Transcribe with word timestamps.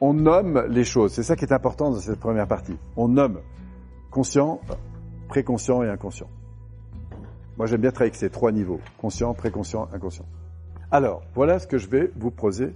on 0.00 0.14
nomme 0.14 0.64
les 0.68 0.84
choses. 0.84 1.12
C'est 1.12 1.22
ça 1.22 1.36
qui 1.36 1.44
est 1.44 1.52
important 1.52 1.90
dans 1.90 2.00
cette 2.00 2.20
première 2.20 2.48
partie. 2.48 2.76
On 2.96 3.08
nomme 3.08 3.40
conscient, 4.10 4.60
préconscient 5.28 5.82
et 5.82 5.88
inconscient. 5.88 6.28
Moi, 7.56 7.66
j'aime 7.66 7.82
bien 7.82 7.90
travailler 7.90 8.10
avec 8.10 8.18
ces 8.18 8.30
trois 8.30 8.52
niveaux. 8.52 8.80
Conscient, 8.98 9.34
préconscient, 9.34 9.88
inconscient. 9.92 10.24
Alors, 10.90 11.22
voilà 11.34 11.58
ce 11.58 11.66
que 11.66 11.78
je 11.78 11.88
vais 11.88 12.10
vous 12.16 12.30
proposer, 12.30 12.72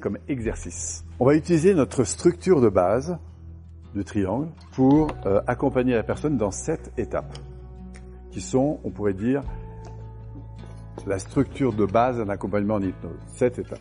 comme 0.00 0.18
exercice. 0.28 1.04
On 1.18 1.26
va 1.26 1.34
utiliser 1.34 1.74
notre 1.74 2.04
structure 2.04 2.60
de 2.60 2.68
base 2.68 3.18
du 3.94 4.04
triangle 4.04 4.48
pour 4.72 5.08
euh, 5.26 5.40
accompagner 5.46 5.94
la 5.94 6.02
personne 6.02 6.36
dans 6.36 6.50
sept 6.50 6.92
étapes, 6.96 7.36
qui 8.30 8.40
sont, 8.40 8.78
on 8.84 8.90
pourrait 8.90 9.12
dire, 9.12 9.42
la 11.06 11.18
structure 11.18 11.72
de 11.72 11.84
base 11.84 12.18
d'un 12.18 12.28
accompagnement 12.28 12.74
en 12.74 12.82
hypnose. 12.82 13.18
Sept 13.34 13.58
étapes. 13.58 13.80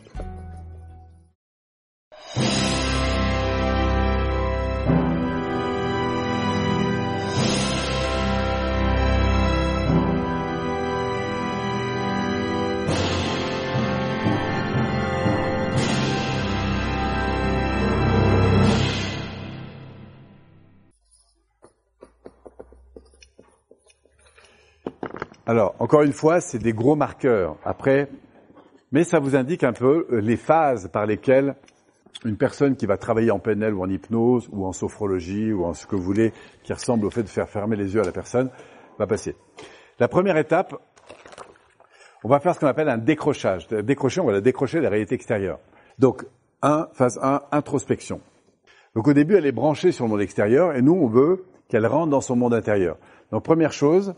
Alors, 25.48 25.76
encore 25.80 26.02
une 26.02 26.12
fois, 26.12 26.42
c'est 26.42 26.60
des 26.60 26.74
gros 26.74 26.98
marqueurs. 26.98 27.56
Après, 27.64 28.10
mais 28.92 29.06
ça 29.06 29.20
vous 29.20 29.38
indique 29.38 29.64
un 29.64 29.72
peu 29.72 30.06
euh, 30.12 30.20
les 30.20 30.36
phases 30.36 30.90
par 30.92 31.06
lesquelles 31.06 31.56
une 32.26 32.36
personne 32.36 32.76
qui 32.76 32.86
va 32.86 32.98
travailler 32.98 33.32
en 33.32 33.40
PNL 33.40 33.74
ou 33.74 33.82
en 33.82 33.90
hypnose 33.90 34.50
ou 34.52 34.66
en 34.66 34.74
sophrologie 34.74 35.54
ou 35.54 35.64
en 35.64 35.74
ce 35.74 35.88
que 35.88 35.96
vous 35.96 36.04
voulez, 36.04 36.34
qui 36.64 36.74
ressemble 36.74 37.06
au 37.06 37.10
fait 37.10 37.24
de 37.24 37.30
faire 37.30 37.48
fermer 37.48 37.78
les 37.78 37.96
yeux 37.96 38.02
à 38.02 38.04
la 38.04 38.12
personne, 38.12 38.50
va 39.00 39.08
passer. 39.08 39.38
La 40.00 40.10
première 40.10 40.36
étape, 40.36 40.76
on 42.26 42.28
va 42.28 42.42
faire 42.42 42.54
ce 42.54 42.60
qu'on 42.60 42.68
appelle 42.68 42.90
un 42.90 42.98
décrochage. 42.98 43.70
Décrocher, 43.70 44.20
on 44.20 44.26
va 44.26 44.34
la 44.34 44.42
décrocher 44.42 44.80
de 44.80 44.84
la 44.84 44.90
réalité 44.90 45.16
extérieure. 45.16 45.60
Donc, 45.98 46.26
un, 46.62 46.90
phase 46.92 47.20
1, 47.22 47.44
introspection. 47.54 48.20
Donc 48.96 49.08
au 49.08 49.14
début, 49.14 49.36
elle 49.36 49.46
est 49.46 49.54
branchée 49.54 49.94
sur 49.94 50.04
le 50.04 50.12
monde 50.12 50.22
extérieur 50.22 50.76
et 50.76 50.82
nous, 50.82 50.94
on 50.94 51.08
veut 51.08 51.46
qu'elle 51.70 51.88
rentre 51.88 52.10
dans 52.10 52.20
son 52.20 52.36
monde 52.36 52.54
intérieur. 52.54 52.98
Donc 53.32 53.44
première 53.44 53.72
chose, 53.72 54.14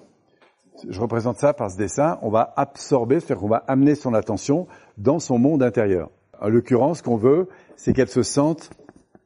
je 0.87 0.99
représente 0.99 1.37
ça 1.37 1.53
par 1.53 1.71
ce 1.71 1.77
dessin, 1.77 2.17
on 2.21 2.29
va 2.29 2.53
absorber, 2.55 3.19
c'est-à-dire 3.19 3.41
qu'on 3.41 3.49
va 3.49 3.63
amener 3.67 3.95
son 3.95 4.13
attention 4.13 4.67
dans 4.97 5.19
son 5.19 5.37
monde 5.37 5.63
intérieur. 5.63 6.09
En 6.39 6.49
l'occurrence, 6.49 6.99
ce 6.99 7.03
qu'on 7.03 7.17
veut, 7.17 7.47
c'est 7.75 7.93
qu'elle 7.93 8.09
se 8.09 8.23
sente 8.23 8.69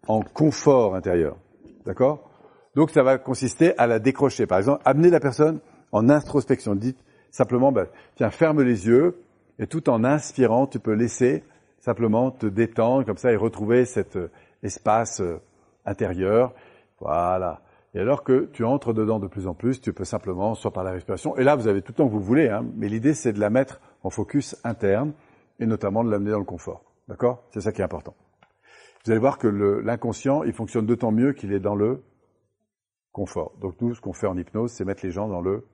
en 0.07 0.21
confort 0.21 0.95
intérieur. 0.95 1.37
D'accord? 1.85 2.29
Donc 2.75 2.89
ça 2.89 3.03
va 3.03 3.17
consister 3.17 3.77
à 3.77 3.87
la 3.87 3.99
décrocher. 3.99 4.47
Par 4.47 4.57
exemple, 4.57 4.81
amener 4.85 5.09
la 5.09 5.19
personne 5.19 5.59
en 5.91 6.09
introspection. 6.09 6.75
Dites 6.75 6.97
simplement, 7.29 7.71
bah, 7.71 7.85
tiens, 8.15 8.31
ferme 8.31 8.61
les 8.61 8.87
yeux, 8.87 9.23
et 9.59 9.67
tout 9.67 9.89
en 9.89 10.03
inspirant, 10.03 10.65
tu 10.65 10.79
peux 10.79 10.93
laisser 10.93 11.43
simplement 11.79 12.31
te 12.31 12.45
détendre 12.45 13.05
comme 13.05 13.17
ça 13.17 13.31
et 13.31 13.35
retrouver 13.35 13.85
cet 13.85 14.15
euh, 14.15 14.31
espace 14.63 15.19
euh, 15.19 15.39
intérieur. 15.85 16.53
Voilà. 16.99 17.61
Et 17.95 17.99
alors 17.99 18.23
que 18.23 18.49
tu 18.53 18.63
entres 18.63 18.93
dedans 18.93 19.19
de 19.19 19.27
plus 19.27 19.47
en 19.47 19.53
plus, 19.53 19.79
tu 19.79 19.93
peux 19.93 20.05
simplement, 20.05 20.55
soit 20.55 20.71
par 20.71 20.83
la 20.83 20.91
respiration, 20.91 21.37
et 21.37 21.43
là 21.43 21.55
vous 21.55 21.67
avez 21.67 21.81
tout 21.81 21.91
le 21.91 21.97
temps 21.97 22.07
que 22.07 22.13
vous 22.13 22.21
voulez, 22.21 22.49
hein, 22.49 22.65
mais 22.75 22.89
l'idée 22.89 23.13
c'est 23.13 23.33
de 23.33 23.39
la 23.39 23.49
mettre 23.49 23.79
en 24.01 24.09
focus 24.09 24.55
interne, 24.63 25.13
et 25.59 25.65
notamment 25.65 26.03
de 26.03 26.09
l'amener 26.09 26.31
dans 26.31 26.39
le 26.39 26.45
confort. 26.45 26.83
D'accord? 27.07 27.43
C'est 27.51 27.61
ça 27.61 27.71
qui 27.71 27.81
est 27.81 27.83
important. 27.83 28.15
Vous 29.05 29.11
allez 29.11 29.19
voir 29.19 29.37
que 29.37 29.47
l'inconscient, 29.47 30.43
il 30.43 30.53
fonctionne 30.53 30.85
d'autant 30.85 31.11
mieux 31.11 31.33
qu'il 31.33 31.53
est 31.53 31.59
dans 31.59 31.75
le 31.75 32.03
confort. 33.11 33.53
Donc 33.61 33.79
nous, 33.81 33.93
ce 33.93 34.01
qu'on 34.01 34.13
fait 34.13 34.27
en 34.27 34.37
hypnose, 34.37 34.71
c'est 34.71 34.85
mettre 34.85 35.05
les 35.05 35.11
gens 35.11 35.27
dans 35.27 35.41
le 35.41 35.65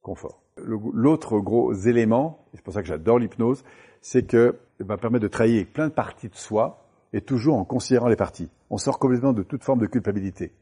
confort. 0.00 0.42
L'autre 0.56 1.38
gros 1.38 1.72
élément, 1.72 2.46
et 2.52 2.56
c'est 2.56 2.64
pour 2.64 2.74
ça 2.74 2.82
que 2.82 2.88
j'adore 2.88 3.18
l'hypnose, 3.18 3.62
c'est 4.00 4.26
que 4.26 4.58
va 4.80 4.96
permettre 4.96 5.28
de 5.28 5.42
avec 5.42 5.72
plein 5.72 5.88
de 5.88 5.92
parties 5.92 6.28
de 6.28 6.34
soi, 6.34 6.84
et 7.12 7.20
toujours 7.20 7.56
en 7.56 7.64
considérant 7.64 8.08
les 8.08 8.16
parties. 8.16 8.50
On 8.70 8.78
sort 8.78 8.98
complètement 8.98 9.32
de 9.32 9.42
toute 9.42 9.62
forme 9.62 9.78
de 9.78 9.86
culpabilité. 9.86 10.52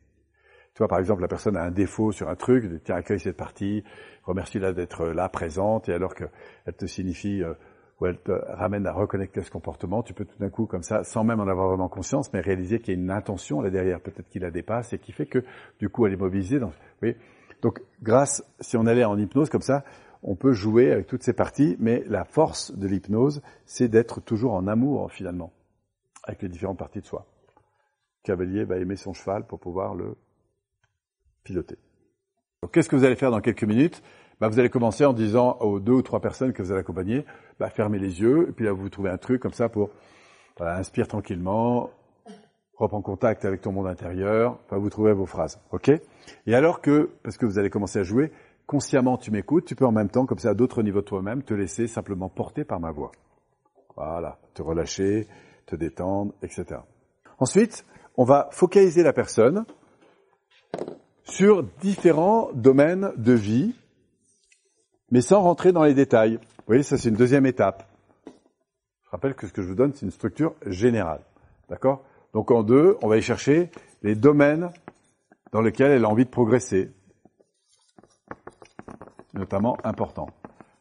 Tu 0.75 0.79
vois, 0.79 0.89
par 0.89 0.99
exemple, 0.99 1.23
la 1.23 1.29
personne 1.29 1.57
a 1.57 1.63
un 1.63 1.71
défaut 1.71 2.13
sur 2.13 2.29
un 2.29 2.37
truc, 2.37 2.83
tiens, 2.85 2.97
accueille 2.97 3.21
cette 3.21 3.37
partie, 3.37 3.85
remercie-la 4.25 4.73
d'être 4.73 5.07
là, 5.07 5.29
présente, 5.29 5.89
et 5.89 5.93
alors 5.93 6.15
qu'elle 6.15 6.75
te 6.77 6.87
signifie, 6.87 7.43
euh, 7.43 7.55
ou 8.01 8.07
elle 8.07 8.19
te 8.19 8.33
ramène 8.33 8.87
à 8.87 8.93
reconnecter 8.93 9.43
ce 9.43 9.51
comportement, 9.51 10.03
tu 10.03 10.15
peux 10.15 10.25
tout 10.25 10.39
d'un 10.39 10.49
coup, 10.49 10.67
comme 10.67 10.83
ça, 10.83 11.05
sans 11.05 11.25
même 11.25 11.41
en 11.41 11.49
avoir 11.49 11.69
vraiment 11.69 11.89
conscience, 11.89 12.33
mais 12.33 12.41
réaliser 12.41 12.79
qu'il 12.79 12.95
y 12.95 12.97
a 12.97 13.01
une 13.01 13.11
intention 13.11 13.61
là 13.61 13.71
derrière, 13.71 14.01
peut-être 14.01 14.29
qu'il 14.29 14.43
la 14.43 14.51
dépasse, 14.51 14.93
et 14.93 14.99
qui 14.99 15.13
fait 15.13 15.27
que, 15.27 15.45
du 15.79 15.89
coup, 15.89 16.07
elle 16.07 16.15
est 16.15 16.17
mobilisée. 16.17 16.61
Dans, 16.61 16.73
oui. 17.03 17.17
Donc, 17.63 17.83
grâce, 18.03 18.43
si 18.61 18.77
on 18.77 18.87
allait 18.87 19.05
en 19.05 19.19
hypnose 19.19 19.51
comme 19.51 19.61
ça, 19.61 19.85
on 20.23 20.35
peut 20.35 20.53
jouer 20.53 20.93
avec 20.93 21.07
toutes 21.07 21.23
ces 21.23 21.33
parties, 21.33 21.77
mais 21.79 22.05
la 22.07 22.25
force 22.25 22.77
de 22.77 22.87
l'hypnose, 22.87 23.43
c'est 23.65 23.89
d'être 23.89 24.21
toujours 24.21 24.55
en 24.55 24.67
amour, 24.67 25.11
finalement, 25.11 25.53
avec 26.25 26.43
les 26.43 26.49
différentes 26.49 26.79
parties 26.79 27.01
de 27.01 27.07
soi. 27.07 27.27
Cavalier 28.23 28.65
va 28.65 28.77
aimer 28.77 28.97
son 28.97 29.13
cheval 29.13 29.47
pour 29.47 29.61
pouvoir 29.61 29.95
le 29.95 30.17
piloter. 31.45 31.77
Qu'est-ce 32.73 32.89
que 32.89 32.97
vous 32.97 33.05
allez 33.05 33.17
faire 33.17 33.31
dans 33.31 33.41
quelques 33.41 33.65
minutes? 33.65 34.03
Bah, 34.41 34.49
Vous 34.49 34.59
allez 34.59 34.71
commencer 34.71 35.05
en 35.05 35.13
disant 35.13 35.57
aux 35.61 35.81
deux 35.81 35.93
ou 35.93 36.03
trois 36.03 36.21
personnes 36.21 36.53
que 36.53 36.63
vous 36.63 36.71
allez 36.71 36.81
accompagner, 36.81 37.25
bah, 37.59 37.71
fermez 37.71 37.99
les 37.99 38.21
yeux, 38.21 38.49
et 38.49 38.53
puis 38.53 38.65
là 38.65 38.73
vous 38.73 38.89
trouvez 38.89 39.11
un 39.11 39.19
truc 39.19 39.41
comme 39.41 39.53
ça 39.53 39.69
pour 39.69 39.91
voilà, 40.57 40.77
inspire 40.77 41.09
tranquillement, 41.09 41.91
reprends 42.77 43.03
contact 43.03 43.45
avec 43.45 43.61
ton 43.61 43.73
monde 43.73 43.87
intérieur, 43.87 44.59
enfin, 44.67 44.79
vous 44.79 44.91
trouvez 44.91 45.13
vos 45.13 45.27
phrases, 45.27 45.61
ok? 45.73 45.91
Et 46.47 46.55
alors 46.55 46.81
que, 46.81 47.11
parce 47.23 47.37
que 47.37 47.47
vous 47.47 47.59
allez 47.59 47.71
commencer 47.71 47.99
à 47.99 48.03
jouer, 48.03 48.33
consciemment 48.67 49.19
tu 49.19 49.31
m'écoutes, 49.31 49.65
tu 49.65 49.75
peux 49.75 49.87
en 49.87 49.93
même 49.93 50.11
temps, 50.11 50.27
comme 50.27 50.39
ça 50.39 50.51
à 50.51 50.55
d'autres 50.55 50.83
niveaux 50.83 51.01
de 51.01 51.07
toi-même, 51.07 51.43
te 51.43 51.55
laisser 51.55 51.87
simplement 51.87 52.29
porter 52.29 52.65
par 52.65 52.81
ma 52.81 52.91
voix. 52.91 53.13
Voilà, 53.97 54.39
te 54.55 54.63
relâcher, 54.63 55.29
te 55.67 55.77
détendre, 55.77 56.33
etc. 56.43 56.81
Ensuite, 57.39 57.85
on 58.17 58.25
va 58.25 58.49
focaliser 58.53 59.03
la 59.03 59.13
personne 59.13 59.65
sur 61.31 61.63
différents 61.81 62.51
domaines 62.55 63.13
de 63.17 63.33
vie, 63.33 63.75
mais 65.11 65.21
sans 65.21 65.41
rentrer 65.41 65.73
dans 65.73 65.85
les 65.85 65.95
détails. 65.95 66.35
Vous 66.35 66.65
voyez, 66.67 66.83
ça 66.83 66.99
c'est 66.99 67.09
une 67.09 67.17
deuxième 67.17 67.47
étape. 67.47 67.89
Je 68.27 69.11
rappelle 69.11 69.35
que 69.35 69.47
ce 69.47 69.53
que 69.53 69.63
je 69.63 69.69
vous 69.69 69.75
donne, 69.75 69.93
c'est 69.95 70.05
une 70.05 70.13
structure 70.13 70.55
générale. 70.67 71.21
D'accord? 71.69 72.05
Donc 72.35 72.51
en 72.51 72.63
deux, 72.63 72.97
on 73.03 73.09
va 73.09 73.17
y 73.17 73.23
chercher 73.23 73.71
les 74.03 74.15
domaines 74.15 74.71
dans 75.53 75.61
lesquels 75.61 75.93
elle 75.93 76.05
a 76.05 76.09
envie 76.09 76.25
de 76.25 76.31
progresser, 76.31 76.91
notamment 79.35 79.77
importants. 79.85 80.31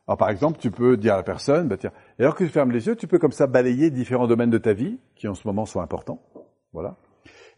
Alors 0.08 0.18
par 0.18 0.30
exemple, 0.30 0.58
tu 0.60 0.72
peux 0.72 0.98
dire 0.98 1.14
à 1.14 1.18
la 1.18 1.24
personne, 1.24 1.68
bah 1.68 1.78
tiens, 1.78 1.92
et 2.18 2.24
alors 2.24 2.34
que 2.36 2.44
tu 2.44 2.50
fermes 2.50 2.72
les 2.72 2.88
yeux, 2.88 2.96
tu 2.96 3.08
peux 3.08 3.20
comme 3.20 3.31
ça 3.31 3.46
balayer 3.46 3.92
différents 3.92 4.28
domaines 4.28 4.50
de 4.50 4.58
ta 4.58 4.74
vie 4.74 5.00
qui 5.16 5.28
en 5.28 5.36
ce 5.36 5.48
moment 5.48 5.66
sont 5.66 5.81
importants. 5.81 6.22
Voilà. 6.74 6.98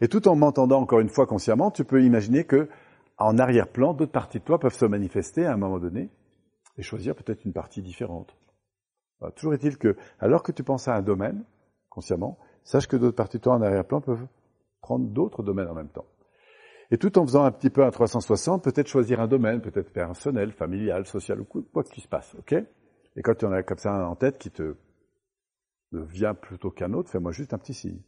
Et 0.02 0.08
tout 0.08 0.28
en 0.28 0.36
m'entendant 0.36 0.82
encore 0.82 1.00
une 1.00 1.10
fois 1.10 1.28
consciemment, 1.28 1.70
tu 1.70 1.86
peux 1.86 2.04
imaginer 2.04 2.44
que 2.44 2.68
en 3.26 3.38
arrière-plan, 3.38 3.94
d'autres 3.94 4.12
parties 4.12 4.40
de 4.40 4.44
toi 4.44 4.60
peuvent 4.60 4.74
se 4.74 4.86
manifester 4.86 5.46
à 5.46 5.54
un 5.54 5.58
moment 5.58 5.80
donné 5.80 6.10
et 6.78 6.82
choisir 6.82 7.16
peut-être 7.16 7.46
une 7.46 7.54
partie 7.54 7.82
différente. 7.82 8.36
toujours 9.36 9.54
est-il 9.54 9.78
que, 9.78 9.96
alors 10.20 10.44
que 10.44 10.52
tu 10.52 10.64
penses 10.64 10.88
à 10.88 10.96
un 10.96 11.02
domaine, 11.02 11.44
consciemment, 11.90 12.38
sache 12.64 12.88
que 12.88 12.98
d'autres 12.98 13.16
parties 13.16 13.38
de 13.38 13.44
toi 13.44 13.54
en 13.54 13.62
arrière-plan 13.62 14.02
peuvent 14.02 14.28
prendre 14.82 15.06
d'autres 15.06 15.44
domaines 15.44 15.68
en 15.68 15.76
même 15.76 15.90
temps. 15.90 16.08
Et 16.90 16.98
tout 16.98 17.18
en 17.18 17.26
faisant 17.26 17.44
un 17.44 17.52
petit 17.52 17.70
peu 17.70 17.84
un 17.84 17.92
360, 17.92 18.64
peut-être 18.64 18.88
choisir 18.88 19.22
un 19.22 19.28
domaine, 19.28 19.62
peut-être 19.62 19.94
personnel, 19.94 20.52
familial, 20.52 21.06
social, 21.06 21.40
ou 21.40 21.46
quoi 21.46 21.84
qu'il 21.84 22.04
se 22.04 22.08
passe, 22.08 22.36
ok? 22.36 22.54
Et 23.16 23.22
quand 23.22 23.36
tu 23.36 23.46
en 23.46 23.52
as 23.52 23.64
comme 23.64 23.78
ça 23.78 23.92
un 23.94 24.06
en 24.06 24.16
tête 24.16 24.38
qui 24.38 24.52
te 24.52 24.76
vient 25.94 26.34
plutôt 26.34 26.72
qu'un 26.72 26.94
autre, 26.94 27.10
fais-moi 27.10 27.32
juste 27.32 27.54
un 27.54 27.58
petit 27.58 27.74
signe. 27.74 28.02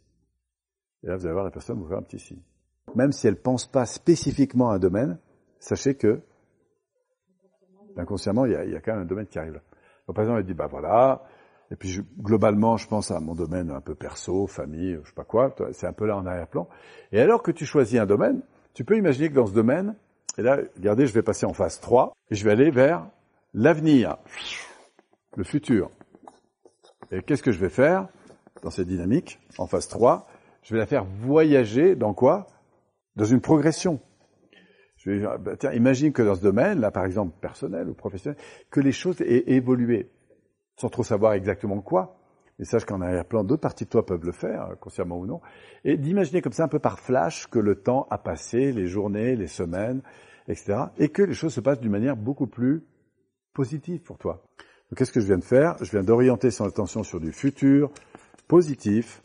Et 1.04 1.08
là, 1.08 1.18
vous 1.18 1.26
allez 1.26 1.34
voir, 1.34 1.46
la 1.46 1.52
personne 1.52 1.80
vous 1.80 1.88
faire 1.88 1.98
un 1.98 2.04
petit 2.04 2.20
signe. 2.20 2.42
Même 2.96 3.12
si 3.12 3.28
elle 3.28 3.34
ne 3.34 3.40
pense 3.40 3.66
pas 3.66 3.86
spécifiquement 3.86 4.72
à 4.72 4.76
un 4.76 4.80
domaine, 4.80 5.18
sachez 5.60 5.96
que, 5.96 6.22
inconsciemment, 7.98 8.46
il 8.46 8.52
y 8.52 8.56
a, 8.56 8.82
quand 8.82 8.94
même 8.94 9.02
un 9.04 9.06
domaine 9.06 9.28
qui 9.28 9.40
arrive. 9.40 9.60
Donc, 10.08 10.16
par 10.16 10.24
exemple, 10.24 10.40
elle 10.40 10.46
dit, 10.46 10.54
bah 10.54 10.68
voilà, 10.68 11.24
et 11.72 11.76
puis 11.76 12.02
globalement, 12.20 12.78
je 12.78 12.88
pense 12.88 13.12
à 13.12 13.20
mon 13.20 13.36
domaine 13.36 13.72
un 13.72 13.82
peu 13.82 13.96
perso, 13.96 14.48
famille, 14.48 15.00
je 15.04 15.08
sais 15.08 15.16
pas 15.16 15.24
quoi, 15.24 15.56
c'est 15.72 15.88
un 15.88 15.94
peu 15.94 16.06
là 16.06 16.18
en 16.18 16.26
arrière-plan. 16.26 16.68
Et 17.12 17.20
alors 17.20 17.42
que 17.42 17.52
tu 17.52 17.66
choisis 17.66 18.00
un 18.00 18.06
domaine, 18.06 18.42
tu 18.74 18.84
peux 18.84 18.98
imaginer 18.98 19.30
que 19.30 19.36
dans 19.36 19.48
ce 19.48 19.54
domaine, 19.54 19.96
et 20.38 20.42
là, 20.42 20.60
regardez, 20.76 21.08
je 21.08 21.14
vais 21.14 21.22
passer 21.22 21.46
en 21.46 21.54
phase 21.54 21.80
3, 21.80 22.14
et 22.30 22.36
je 22.36 22.44
vais 22.44 22.52
aller 22.52 22.72
vers 22.72 23.08
l'avenir, 23.54 24.18
le 25.36 25.44
futur. 25.44 25.90
Et 27.12 27.22
qu'est-ce 27.22 27.44
que 27.44 27.52
je 27.52 27.60
vais 27.60 27.70
faire 27.70 28.08
dans 28.62 28.70
cette 28.70 28.88
dynamique, 28.88 29.40
en 29.58 29.68
phase 29.68 29.88
3 29.88 30.28
je 30.64 30.74
vais 30.74 30.80
la 30.80 30.86
faire 30.86 31.06
voyager 31.06 31.96
dans 31.96 32.14
quoi? 32.14 32.48
Dans 33.16 33.26
une 33.26 33.42
progression. 33.42 34.00
Je 34.98 35.12
vais, 35.12 35.28
bah, 35.40 35.56
tiens, 35.58 35.72
imagine 35.74 36.14
que 36.14 36.22
dans 36.22 36.36
ce 36.36 36.42
domaine, 36.42 36.80
là 36.80 36.92
par 36.92 37.06
exemple 37.06 37.38
personnel 37.42 37.90
ou 37.90 37.94
professionnel, 37.94 38.38
que 38.72 38.80
les 38.80 38.92
choses 38.92 39.22
aient 39.22 39.52
évolué, 39.52 40.10
sans 40.78 40.90
trop 40.90 41.04
savoir 41.04 41.34
exactement 41.34 41.82
quoi, 41.82 42.18
et 42.60 42.66
sache 42.66 42.86
qu'en 42.86 43.02
arrière-plan, 43.02 43.44
d'autres 43.44 43.62
parties 43.62 43.86
de 43.86 43.90
toi 43.90 44.06
peuvent 44.06 44.26
le 44.26 44.32
faire, 44.32 44.76
consciemment 44.80 45.18
ou 45.18 45.26
non, 45.26 45.42
et 45.84 45.98
d'imaginer 45.98 46.42
comme 46.42 46.54
ça 46.54 46.64
un 46.64 46.68
peu 46.68 46.80
par 46.80 47.00
flash 47.00 47.48
que 47.48 47.60
le 47.60 47.76
temps 47.76 48.08
a 48.12 48.18
passé, 48.18 48.72
les 48.72 48.88
journées, 48.88 49.36
les 49.36 49.48
semaines, 49.48 50.02
etc., 50.48 50.86
et 50.98 51.10
que 51.10 51.24
les 51.24 51.34
choses 51.34 51.54
se 51.54 51.62
passent 51.62 51.80
d'une 51.80 51.92
manière 51.92 52.16
beaucoup 52.16 52.48
plus 52.48 52.84
positive 53.54 54.02
pour 54.02 54.18
toi. 54.18 54.44
Donc 54.90 54.98
qu'est-ce 54.98 55.12
que 55.12 55.20
je 55.20 55.26
viens 55.26 55.38
de 55.38 55.44
faire? 55.44 55.76
Je 55.82 55.92
viens 55.92 56.04
d'orienter 56.04 56.52
son 56.52 56.66
attention 56.66 57.04
sur 57.04 57.20
du 57.20 57.32
futur 57.32 57.92
positif 58.48 59.22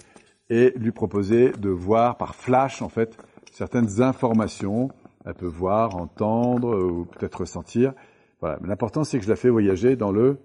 et 0.50 0.72
lui 0.76 0.92
proposer 0.92 1.50
de 1.50 1.68
voir 1.68 2.16
par 2.16 2.34
flash, 2.34 2.80
en 2.80 2.88
fait, 2.88 3.16
certaines 3.52 4.02
informations. 4.02 4.90
Elle 5.24 5.34
peut 5.34 5.46
voir, 5.46 5.96
entendre 5.96 6.78
ou 6.78 7.04
peut-être 7.04 7.40
ressentir. 7.40 7.92
Voilà. 8.40 8.58
L'important, 8.62 9.04
c'est 9.04 9.18
que 9.18 9.24
je 9.24 9.30
la 9.30 9.36
fais 9.36 9.50
voyager 9.50 9.96
dans 9.96 10.12
le 10.12 10.38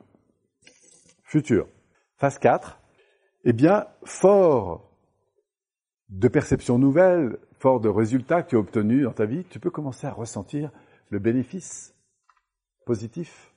futur. 1.23 1.67
Phase 2.17 2.39
4, 2.39 2.79
eh 3.45 3.53
bien, 3.53 3.87
fort 4.03 4.89
de 6.09 6.27
perceptions 6.27 6.77
nouvelles, 6.77 7.37
fort 7.59 7.79
de 7.79 7.89
résultats 7.89 8.43
que 8.43 8.49
tu 8.49 8.55
as 8.55 8.59
obtenus 8.59 9.03
dans 9.03 9.13
ta 9.13 9.25
vie, 9.25 9.45
tu 9.45 9.59
peux 9.59 9.71
commencer 9.71 10.05
à 10.07 10.11
ressentir 10.11 10.71
le 11.09 11.19
bénéfice 11.19 11.95
positif 12.85 13.53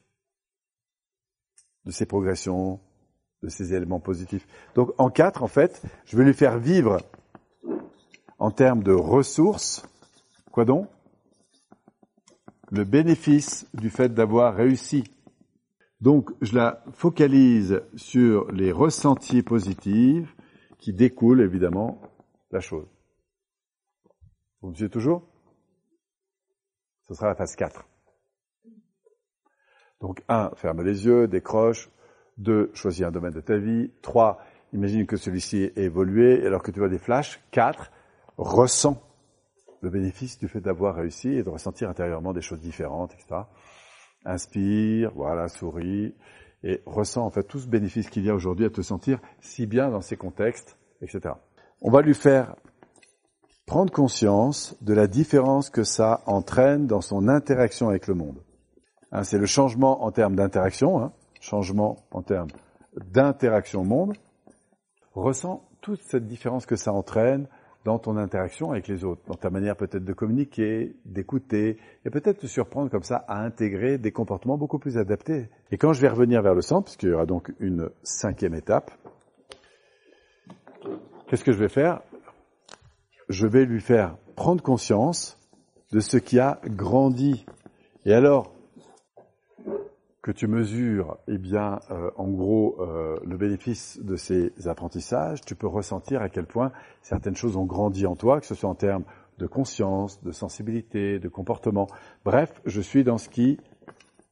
de 1.85 1.91
ces 1.91 2.07
progressions, 2.07 2.81
de 3.43 3.49
ces 3.49 3.75
éléments 3.75 4.01
positifs. 4.01 4.47
Donc 4.75 4.93
en 4.99 5.11
4, 5.11 5.43
en 5.43 5.49
fait, 5.49 5.83
je 6.05 6.17
vais 6.17 6.25
lui 6.25 6.35
faire 6.35 6.59
vivre 6.59 6.99
en 8.39 8.51
termes 8.51 8.83
de 8.83 8.93
ressources, 8.93 9.87
quoi 10.51 10.65
donc? 10.65 10.89
Le 12.71 12.85
bénéfice 12.85 13.69
du 13.75 13.91
fait 13.91 14.13
d'avoir 14.13 14.55
réussi 14.55 15.05
donc, 16.01 16.31
je 16.43 16.55
la 16.55 16.83
focalise 16.93 17.83
sur 17.95 18.51
les 18.53 18.71
ressentis 18.71 19.43
positifs 19.43 20.37
qui 20.79 20.93
découlent 20.93 21.41
évidemment 21.41 22.01
la 22.51 22.61
chose. 22.61 22.87
Vous 24.61 24.71
me 24.71 24.75
suivez 24.75 24.91
toujours? 24.91 25.27
Ce 27.09 27.15
sera 27.15 27.29
la 27.29 27.35
phase 27.35 27.57
4. 27.57 27.87
Donc, 30.01 30.23
1, 30.29 30.51
ferme 30.57 30.83
les 30.83 31.07
yeux, 31.07 31.29
décroche. 31.29 31.89
2, 32.37 32.71
choisis 32.75 33.03
un 33.03 33.11
domaine 33.11 33.33
de 33.33 33.41
ta 33.41 33.57
vie. 33.57 33.91
3, 34.03 34.39
imagine 34.75 35.07
que 35.07 35.17
celui-ci 35.17 35.63
est 35.63 35.79
évolué 35.79 36.45
alors 36.45 36.63
que 36.63 36.71
tu 36.71 36.81
vois 36.81 36.91
des 36.91 36.99
flashs. 36.99 37.41
4, 37.53 37.91
ressens 38.37 39.03
le 39.83 39.91
bénéfice 39.91 40.39
du 40.39 40.49
fait 40.49 40.61
d'avoir 40.61 40.95
réussi 40.95 41.29
et 41.29 41.43
de 41.43 41.51
ressentir 41.51 41.89
intérieurement 41.89 42.33
des 42.33 42.43
choses 42.43 42.61
différentes, 42.61 43.15
etc 43.15 43.43
inspire, 44.27 45.13
voilà, 45.15 45.49
souris, 45.49 46.15
et 46.63 46.83
ressent 46.85 47.25
en 47.25 47.31
fait 47.31 47.45
tout 47.45 47.59
ce 47.59 47.69
bénéfice 47.69 48.11
qu'il 48.11 48.25
y 48.25 48.31
a 48.31 48.35
aujourd'hui 48.35 48.67
à 48.67 48.71
te 48.71 48.83
sentir 48.83 49.21
si 49.41 49.67
bien 49.67 49.91
dans 49.91 50.01
ces 50.01 50.17
contextes, 50.17 50.77
etc. 51.01 51.35
On 51.81 51.91
va 51.91 52.03
lui 52.03 52.15
faire 52.15 52.57
prendre 53.67 53.93
conscience 53.93 54.77
de 54.83 54.95
la 54.95 55.07
différence 55.07 55.71
que 55.71 55.85
ça 55.85 56.23
entraîne 56.27 56.87
dans 56.87 57.01
son 57.01 57.29
interaction 57.29 57.89
avec 57.89 58.07
le 58.07 58.15
monde. 58.15 58.43
Hein, 59.13 59.23
c'est 59.23 59.39
le 59.39 59.47
changement 59.47 60.05
en 60.05 60.11
termes 60.11 60.35
d'interaction, 60.35 61.01
hein, 61.01 61.13
changement 61.41 61.97
en 62.11 62.23
termes 62.23 62.51
d'interaction 62.97 63.83
au 63.83 63.85
monde. 63.85 64.15
Ressent 65.15 65.69
toute 65.81 66.03
cette 66.03 66.27
différence 66.27 66.67
que 66.67 66.77
ça 66.77 66.93
entraîne 66.93 67.49
dans 67.87 68.01
ton 68.01 68.17
interaction 68.17 68.73
avec 68.73 68.89
les 68.89 69.05
autres, 69.05 69.23
dans 69.29 69.37
ta 69.37 69.49
manière 69.49 69.77
peut-être 69.77 70.05
de 70.05 70.13
communiquer, 70.13 70.97
d'écouter, 71.05 71.79
et 72.05 72.11
peut-être 72.11 72.41
te 72.41 72.49
surprendre 72.49 72.91
comme 72.91 73.05
ça 73.05 73.25
à 73.29 73.45
intégrer 73.45 73.97
des 73.97 74.11
comportements 74.11 74.59
beaucoup 74.59 74.81
plus 74.81 74.99
adaptés. 74.99 75.49
Et 75.71 75.79
quand 75.79 75.93
je 75.93 76.01
vais 76.01 76.09
revenir 76.09 76.43
vers 76.43 76.55
le 76.55 76.63
centre, 76.63 76.87
puisqu'il 76.87 77.11
y 77.11 77.13
aura 77.13 77.27
donc 77.27 77.53
une 77.61 77.91
cinquième 78.03 78.55
étape, 78.55 78.91
qu'est-ce 81.29 81.45
que 81.45 81.53
je 81.53 81.59
vais 81.59 81.69
faire? 81.69 82.01
Je 83.29 83.47
vais 83.47 83.65
lui 83.65 83.81
faire 83.81 84.17
prendre 84.35 84.65
conscience 84.65 85.39
de 85.93 86.01
ce 86.01 86.17
qui 86.17 86.41
a 86.41 86.61
grandi. 86.65 87.47
Et 88.05 88.13
alors, 88.13 88.53
que 90.27 90.33
tu 90.33 90.49
mesures, 90.49 91.19
eh 91.29 91.39
bien, 91.39 91.79
euh, 91.93 92.11
en 92.17 92.27
gros, 92.27 92.79
euh, 92.81 93.15
le 93.25 93.37
bénéfice 93.37 94.01
de 94.03 94.17
ces 94.17 94.53
apprentissages, 94.67 95.41
tu 95.43 95.55
peux 95.55 95.69
ressentir 95.69 96.21
à 96.21 96.29
quel 96.29 96.47
point 96.47 96.73
certaines 97.01 97.37
choses 97.37 97.57
ont 97.57 97.65
grandi 97.65 98.07
en 98.07 98.17
toi, 98.17 98.41
que 98.41 98.47
ce 98.47 98.57
soit 98.57 98.69
en 98.69 98.75
termes 98.75 99.05
de 99.39 99.47
conscience, 99.47 100.21
de 100.25 100.33
sensibilité, 100.33 101.21
de 101.21 101.29
comportement. 101.29 101.87
Bref, 102.25 102.61
je 102.65 102.81
suis 102.81 103.05
dans 103.05 103.19
ce 103.19 103.29
qui, 103.29 103.61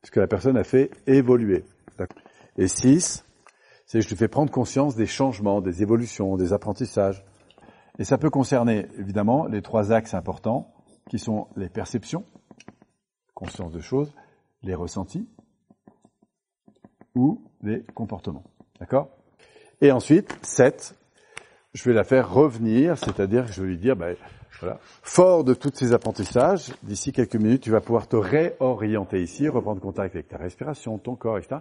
ce 0.03 0.11
que 0.11 0.19
la 0.19 0.27
personne 0.27 0.57
a 0.57 0.65
fait 0.65 0.91
évoluer. 1.07 1.65
Et 2.57 2.67
six, 2.67 3.25
c'est 3.87 3.99
que 4.01 4.05
je 4.05 4.09
te 4.09 4.17
fais 4.17 4.27
prendre 4.27 4.51
conscience 4.51 4.97
des 4.97 5.07
changements, 5.07 5.61
des 5.61 5.83
évolutions, 5.83 6.37
des 6.37 6.53
apprentissages. 6.53 7.25
Et 8.01 8.05
ça 8.05 8.19
peut 8.19 8.31
concerner, 8.31 8.89
évidemment, 8.99 9.47
les 9.47 9.63
trois 9.63 9.93
axes 9.93 10.15
importants, 10.15 10.75
qui 11.09 11.21
sont 11.21 11.47
les 11.55 11.69
perceptions, 11.69 12.25
conscience 13.33 13.73
de 13.73 13.81
choses, 13.81 14.13
les 14.65 14.75
ressentis, 14.75 15.29
ou 17.15 17.41
les 17.63 17.83
comportements. 17.95 18.45
D'accord? 18.81 19.09
Et 19.81 19.93
ensuite, 19.93 20.37
7, 20.43 20.95
je 21.73 21.85
vais 21.85 21.95
la 21.95 22.05
faire 22.05 22.33
revenir, 22.33 22.97
c'est-à-dire 22.99 23.47
que 23.47 23.53
je 23.53 23.63
vais 23.63 23.69
lui 23.69 23.79
dire, 23.79 23.97
ben, 23.97 24.17
voilà, 24.61 24.79
fort 25.03 25.45
de 25.45 25.55
tous 25.55 25.73
ces 25.75 25.93
apprentissages, 25.93 26.73
d'ici 26.83 27.13
quelques 27.13 27.37
minutes, 27.37 27.63
tu 27.63 27.71
vas 27.71 27.81
pouvoir 27.81 28.07
te 28.07 28.17
réorienter 28.17 29.23
ici, 29.23 29.49
reprendre 29.49 29.81
contact 29.81 30.15
avec 30.15 30.29
ta 30.29 30.39
respiration, 30.39 30.99
ton 30.99 31.17
corps, 31.17 31.39
etc. 31.39 31.57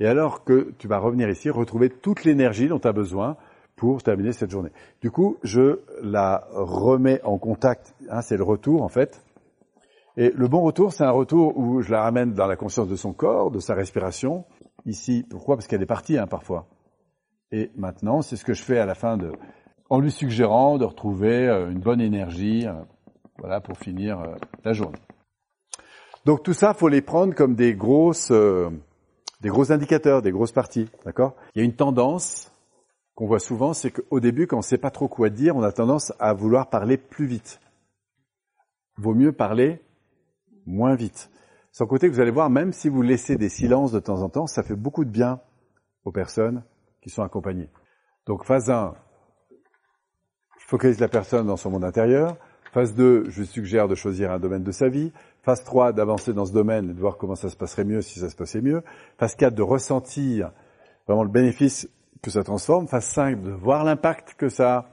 Et 0.00 0.06
alors 0.06 0.44
que 0.44 0.72
tu 0.78 0.88
vas 0.88 0.98
revenir 0.98 1.28
ici, 1.28 1.50
retrouver 1.50 1.90
toute 1.90 2.24
l'énergie 2.24 2.68
dont 2.68 2.78
tu 2.78 2.88
as 2.88 2.92
besoin 2.92 3.36
pour 3.76 4.02
terminer 4.02 4.32
cette 4.32 4.50
journée. 4.50 4.70
Du 5.00 5.10
coup, 5.10 5.36
je 5.42 5.80
la 6.02 6.46
remets 6.52 7.20
en 7.22 7.38
contact, 7.38 7.94
hein, 8.08 8.22
c'est 8.22 8.36
le 8.36 8.44
retour 8.44 8.82
en 8.82 8.88
fait. 8.88 9.22
Et 10.16 10.30
le 10.30 10.46
bon 10.46 10.62
retour, 10.62 10.92
c'est 10.92 11.04
un 11.04 11.10
retour 11.10 11.58
où 11.58 11.82
je 11.82 11.90
la 11.90 12.02
ramène 12.02 12.34
dans 12.34 12.46
la 12.46 12.56
conscience 12.56 12.88
de 12.88 12.96
son 12.96 13.12
corps, 13.12 13.50
de 13.50 13.58
sa 13.58 13.74
respiration, 13.74 14.44
ici. 14.86 15.24
Pourquoi? 15.28 15.56
Parce 15.56 15.66
qu'elle 15.66 15.82
est 15.82 15.86
partie 15.86 16.18
hein, 16.18 16.26
parfois. 16.26 16.66
Et 17.52 17.70
maintenant, 17.76 18.22
c'est 18.22 18.36
ce 18.36 18.44
que 18.44 18.54
je 18.54 18.62
fais 18.62 18.78
à 18.78 18.86
la 18.86 18.94
fin 18.94 19.16
de, 19.16 19.32
en 19.90 20.00
lui 20.00 20.10
suggérant 20.10 20.78
de 20.78 20.84
retrouver 20.84 21.48
euh, 21.48 21.70
une 21.70 21.80
bonne 21.80 22.00
énergie, 22.00 22.66
euh, 22.66 22.72
voilà, 23.38 23.60
pour 23.60 23.78
finir 23.78 24.20
euh, 24.20 24.34
la 24.64 24.72
journée. 24.72 24.98
Donc 26.24 26.42
tout 26.42 26.54
ça, 26.54 26.74
faut 26.74 26.88
les 26.88 27.02
prendre 27.02 27.34
comme 27.34 27.54
des 27.54 27.74
grosses, 27.74 28.32
des 28.32 29.48
gros 29.50 29.72
indicateurs, 29.72 30.22
des 30.22 30.30
grosses 30.30 30.52
parties, 30.52 30.88
d'accord? 31.04 31.34
Il 31.54 31.58
y 31.58 31.62
a 31.62 31.64
une 31.66 31.76
tendance 31.76 32.50
qu'on 33.14 33.26
voit 33.26 33.38
souvent, 33.38 33.74
c'est 33.74 33.90
qu'au 33.90 34.20
début, 34.20 34.46
quand 34.46 34.56
on 34.56 34.60
ne 34.60 34.64
sait 34.64 34.78
pas 34.78 34.90
trop 34.90 35.06
quoi 35.06 35.28
dire, 35.28 35.54
on 35.54 35.62
a 35.62 35.70
tendance 35.70 36.14
à 36.18 36.32
vouloir 36.32 36.70
parler 36.70 36.96
plus 36.96 37.26
vite. 37.26 37.60
Vaut 38.96 39.14
mieux 39.14 39.32
parler 39.32 39.82
moins 40.66 40.94
vite. 40.94 41.30
Sans 41.74 41.88
côté 41.88 42.08
vous 42.08 42.20
allez 42.20 42.30
voir, 42.30 42.50
même 42.50 42.72
si 42.72 42.88
vous 42.88 43.02
laissez 43.02 43.34
des 43.34 43.48
silences 43.48 43.90
de 43.90 43.98
temps 43.98 44.22
en 44.22 44.28
temps, 44.28 44.46
ça 44.46 44.62
fait 44.62 44.76
beaucoup 44.76 45.04
de 45.04 45.10
bien 45.10 45.40
aux 46.04 46.12
personnes 46.12 46.62
qui 47.02 47.10
sont 47.10 47.24
accompagnées. 47.24 47.68
Donc 48.26 48.44
phase 48.44 48.70
1, 48.70 48.94
je 49.50 50.66
focalise 50.68 51.00
la 51.00 51.08
personne 51.08 51.48
dans 51.48 51.56
son 51.56 51.72
monde 51.72 51.82
intérieur. 51.82 52.36
Phase 52.72 52.94
2, 52.94 53.28
je 53.28 53.40
lui 53.40 53.46
suggère 53.48 53.88
de 53.88 53.96
choisir 53.96 54.30
un 54.30 54.38
domaine 54.38 54.62
de 54.62 54.70
sa 54.70 54.88
vie. 54.88 55.12
Phase 55.42 55.64
3, 55.64 55.92
d'avancer 55.92 56.32
dans 56.32 56.46
ce 56.46 56.52
domaine 56.52 56.90
et 56.90 56.94
de 56.94 57.00
voir 57.00 57.16
comment 57.16 57.34
ça 57.34 57.48
se 57.48 57.56
passerait 57.56 57.84
mieux 57.84 58.02
si 58.02 58.20
ça 58.20 58.30
se 58.30 58.36
passait 58.36 58.60
mieux. 58.60 58.84
Phase 59.18 59.34
4, 59.34 59.52
de 59.52 59.62
ressentir 59.62 60.52
vraiment 61.08 61.24
le 61.24 61.28
bénéfice 61.28 61.88
que 62.22 62.30
ça 62.30 62.44
transforme. 62.44 62.86
Phase 62.86 63.06
5, 63.06 63.42
de 63.42 63.50
voir 63.50 63.82
l'impact 63.82 64.34
que 64.34 64.48
ça 64.48 64.76
a 64.76 64.86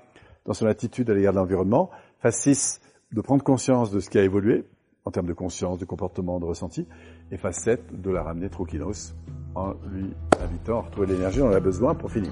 dans 0.45 0.53
son 0.55 0.65
attitude 0.65 1.11
à 1.11 1.13
l'égard 1.13 1.33
de 1.33 1.37
l'environnement. 1.37 1.91
Phase 2.21 2.37
6, 2.37 2.81
de 3.11 3.21
prendre 3.21 3.43
conscience 3.43 3.91
de 3.91 3.99
ce 3.99 4.09
qui 4.09 4.17
a 4.17 4.23
évolué 4.23 4.65
en 5.05 5.11
termes 5.11 5.27
de 5.27 5.33
conscience, 5.33 5.79
de 5.79 5.85
comportement, 5.85 6.39
de 6.39 6.45
ressenti. 6.45 6.87
Et 7.31 7.37
phase 7.37 7.57
7, 7.57 8.01
de 8.01 8.09
la 8.11 8.23
ramener 8.23 8.49
tranquillos 8.49 9.13
en 9.55 9.73
lui 9.91 10.13
invitant 10.39 10.79
à 10.79 10.81
retrouver 10.81 11.07
l'énergie 11.07 11.39
dont 11.39 11.49
elle 11.49 11.57
a 11.57 11.59
besoin 11.59 11.95
pour 11.95 12.11
finir. 12.11 12.31